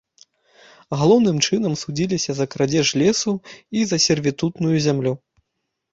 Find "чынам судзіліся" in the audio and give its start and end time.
1.47-2.31